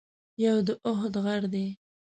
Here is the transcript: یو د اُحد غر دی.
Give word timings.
یو 0.43 0.57
د 0.67 0.69
اُحد 0.89 1.13
غر 1.23 1.43
دی. 1.53 1.67